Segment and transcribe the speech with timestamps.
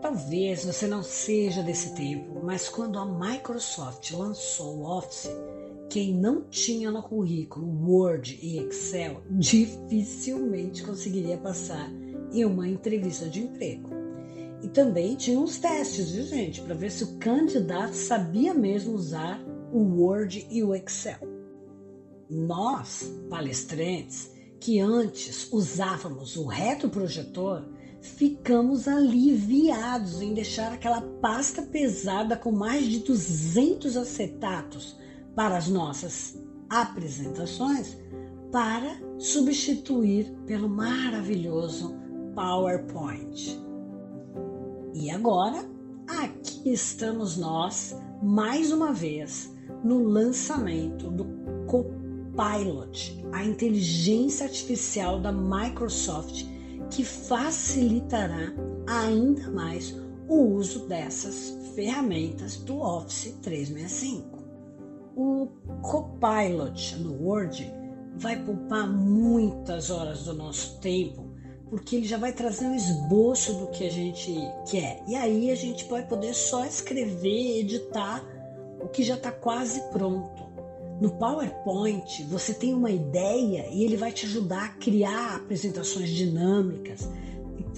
[0.00, 5.28] Talvez você não seja desse tempo, mas quando a Microsoft lançou o Office,
[5.90, 11.90] quem não tinha no currículo Word e Excel dificilmente conseguiria passar
[12.32, 13.90] em uma entrevista de emprego.
[14.62, 19.40] E também tinha uns testes, viu, gente, para ver se o candidato sabia mesmo usar
[19.72, 21.20] o Word e o Excel.
[22.28, 24.30] Nós, palestrantes,
[24.60, 27.64] que antes usávamos o retroprojetor,
[28.08, 34.96] ficamos aliviados em deixar aquela pasta pesada com mais de 200 acetatos
[35.34, 36.36] para as nossas
[36.68, 37.96] apresentações
[38.50, 41.94] para substituir pelo maravilhoso
[42.34, 43.60] PowerPoint.
[44.94, 45.64] E agora,
[46.06, 51.26] aqui estamos nós, mais uma vez, no lançamento do
[51.66, 56.46] Copilot, a inteligência artificial da Microsoft
[56.90, 58.52] que facilitará
[58.86, 59.94] ainda mais
[60.28, 64.38] o uso dessas ferramentas do Office 365.
[65.16, 65.48] O
[65.82, 67.72] Copilot no Word
[68.16, 71.24] vai poupar muitas horas do nosso tempo,
[71.70, 74.34] porque ele já vai trazer um esboço do que a gente
[74.70, 75.02] quer.
[75.06, 78.24] E aí a gente vai poder só escrever, editar
[78.80, 80.47] o que já está quase pronto.
[81.00, 87.08] No PowerPoint, você tem uma ideia e ele vai te ajudar a criar apresentações dinâmicas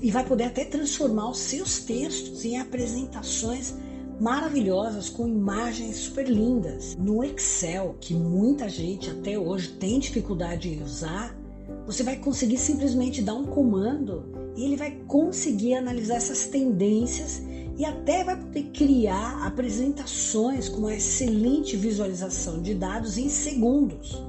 [0.00, 3.74] e vai poder até transformar os seus textos em apresentações
[4.18, 6.96] maravilhosas com imagens super lindas.
[6.96, 11.36] No Excel, que muita gente até hoje tem dificuldade em usar,
[11.84, 17.42] você vai conseguir simplesmente dar um comando e ele vai conseguir analisar essas tendências
[17.80, 24.22] e até vai poder criar apresentações com uma excelente visualização de dados em segundos.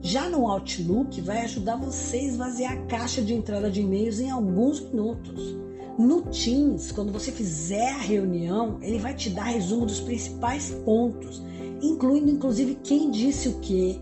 [0.00, 4.30] Já no Outlook, vai ajudar você a esvaziar a caixa de entrada de e-mails em
[4.30, 5.56] alguns minutos.
[5.96, 11.40] No Teams, quando você fizer a reunião, ele vai te dar resumo dos principais pontos,
[11.80, 14.00] incluindo inclusive quem disse o que,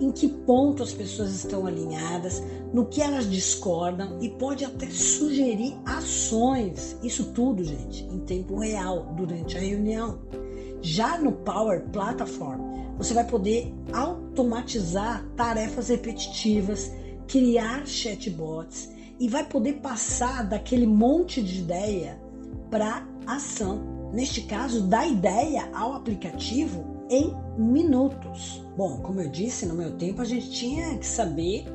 [0.00, 2.40] em que ponto as pessoas estão alinhadas,
[2.72, 6.96] no que elas discordam e pode até sugerir ações.
[7.02, 10.18] Isso tudo, gente, em tempo real, durante a reunião.
[10.80, 12.60] Já no Power Platform,
[12.96, 16.90] você vai poder automatizar tarefas repetitivas,
[17.28, 18.90] criar chatbots
[19.20, 22.20] e vai poder passar daquele monte de ideia
[22.70, 24.10] para ação.
[24.12, 28.62] Neste caso, da ideia ao aplicativo em minutos.
[28.76, 31.66] Bom, como eu disse, no meu tempo a gente tinha que saber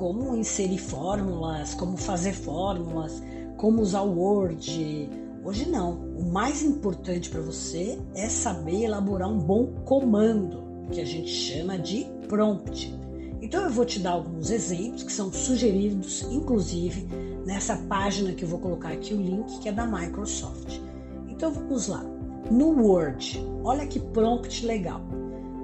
[0.00, 3.22] como inserir fórmulas, como fazer fórmulas,
[3.58, 5.10] como usar o Word.
[5.44, 5.92] Hoje não.
[6.16, 11.78] O mais importante para você é saber elaborar um bom comando, que a gente chama
[11.78, 12.98] de prompt.
[13.42, 17.06] Então eu vou te dar alguns exemplos que são sugeridos, inclusive,
[17.44, 20.80] nessa página que eu vou colocar aqui o link, que é da Microsoft.
[21.28, 22.02] Então vamos lá.
[22.50, 25.02] No Word, olha que prompt legal.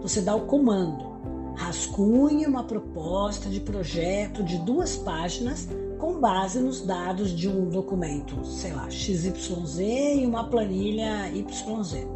[0.02, 1.15] Você dá o comando:
[1.56, 5.68] rascunhe uma proposta de projeto de duas páginas
[5.98, 12.06] com base nos dados de um documento, sei lá, XYZ e uma planilha YZ.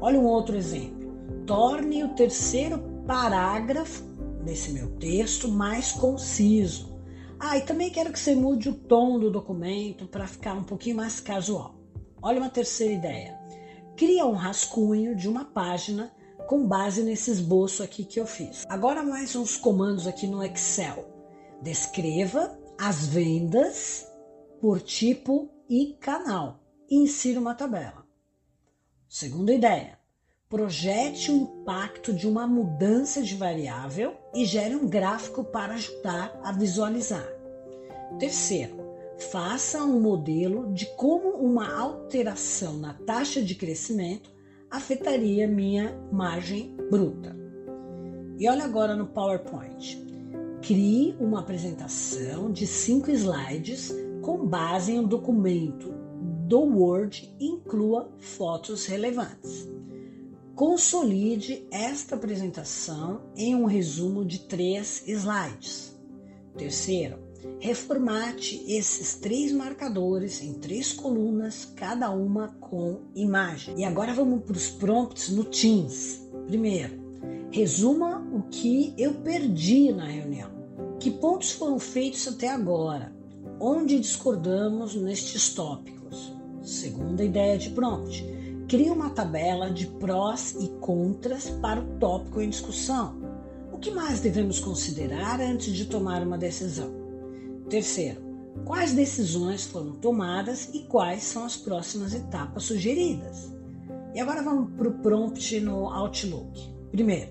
[0.00, 1.10] Olha um outro exemplo.
[1.46, 4.02] Torne o terceiro parágrafo
[4.44, 6.98] desse meu texto mais conciso.
[7.38, 10.96] Ah, e também quero que você mude o tom do documento para ficar um pouquinho
[10.96, 11.76] mais casual.
[12.20, 13.40] Olha uma terceira ideia
[14.00, 16.10] cria um rascunho de uma página
[16.50, 18.66] com base nesse esboço aqui que eu fiz.
[18.68, 21.08] Agora mais uns comandos aqui no Excel.
[21.62, 24.04] Descreva as vendas
[24.60, 26.58] por tipo e canal
[26.90, 28.04] insira uma tabela.
[29.08, 29.96] Segunda ideia.
[30.48, 36.50] Projete o impacto de uma mudança de variável e gere um gráfico para ajudar a
[36.50, 37.28] visualizar.
[38.18, 38.76] Terceiro,
[39.30, 44.39] faça um modelo de como uma alteração na taxa de crescimento
[44.70, 47.36] afetaria minha margem bruta.
[48.38, 49.98] E olha agora no PowerPoint.
[50.62, 55.92] Crie uma apresentação de cinco slides com base em um documento
[56.46, 59.68] do Word e inclua fotos relevantes.
[60.54, 65.98] Consolide esta apresentação em um resumo de três slides.
[66.56, 67.18] Terceiro,
[67.58, 73.80] Reformate esses três marcadores em três colunas, cada uma com imagem.
[73.80, 76.26] E agora vamos para os prompts no Teams.
[76.46, 76.98] Primeiro,
[77.50, 80.50] resuma o que eu perdi na reunião.
[80.98, 83.12] Que pontos foram feitos até agora?
[83.58, 86.32] Onde discordamos nestes tópicos?
[86.62, 88.24] Segunda ideia de prompt.
[88.68, 93.18] Crie uma tabela de prós e contras para o tópico em discussão.
[93.72, 96.99] O que mais devemos considerar antes de tomar uma decisão?
[97.70, 98.20] Terceiro,
[98.64, 103.48] quais decisões foram tomadas e quais são as próximas etapas sugeridas.
[104.12, 106.68] E agora vamos para o prompt no Outlook.
[106.90, 107.30] Primeiro,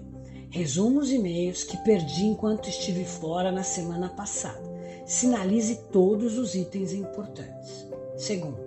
[0.49, 4.63] resumo os e-mails que perdi enquanto estive fora na semana passada.
[5.05, 7.85] Sinalize todos os itens importantes.
[8.15, 8.59] Segundo,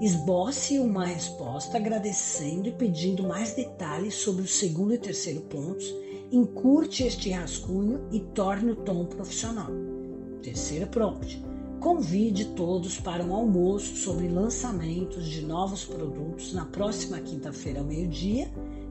[0.00, 5.92] esboce uma resposta agradecendo e pedindo mais detalhes sobre o segundo e terceiro pontos.
[6.30, 9.95] Encurte este rascunho e torne o tom profissional.
[10.46, 11.42] Terceiro prompt
[11.80, 18.48] Convide todos para um almoço sobre lançamentos de novos produtos na próxima quinta-feira ao meio-dia.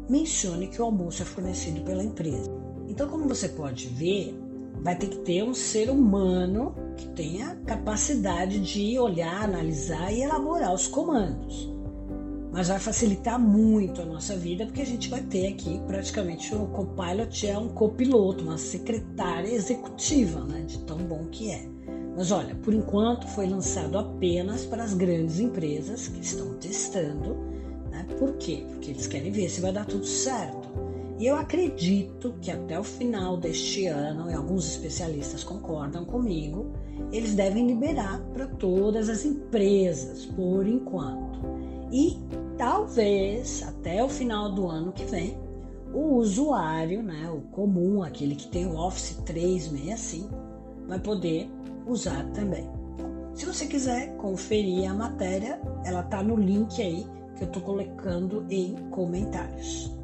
[0.10, 2.52] Mencione que o almoço é fornecido pela empresa.
[2.90, 4.38] Então, como você pode ver,
[4.82, 10.74] vai ter que ter um ser humano que tenha capacidade de olhar, analisar e elaborar
[10.74, 11.74] os comandos.
[12.56, 16.68] Mas vai facilitar muito a nossa vida, porque a gente vai ter aqui praticamente o
[16.68, 21.68] Copilot é um copiloto, uma secretária executiva, né, de tão bom que é.
[22.16, 27.36] Mas olha, por enquanto foi lançado apenas para as grandes empresas que estão testando.
[27.92, 28.08] Né?
[28.18, 28.64] Por quê?
[28.70, 30.70] Porque eles querem ver se vai dar tudo certo.
[31.20, 36.72] E eu acredito que até o final deste ano, e alguns especialistas concordam comigo,
[37.12, 41.36] eles devem liberar para todas as empresas por enquanto.
[41.92, 42.18] E
[42.58, 45.38] talvez até o final do ano que vem,
[45.94, 50.30] o usuário, né, o comum, aquele que tem o Office 365,
[50.88, 51.50] vai poder
[51.88, 52.70] usar também.
[53.34, 57.06] Se você quiser conferir a matéria, ela está no link aí
[57.38, 59.95] que eu estou colocando em comentários.